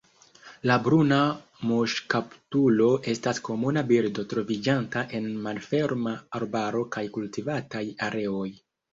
La 0.69 0.75
Bruna 0.85 1.17
muŝkaptulo 1.71 2.87
estas 3.11 3.41
komuna 3.49 3.83
birdo 3.91 4.25
troviĝanta 4.31 5.03
en 5.19 5.27
malferma 5.43 6.15
arbaro 6.39 6.81
kaj 6.97 7.03
kultivataj 7.19 7.83
areoj. 8.09 8.47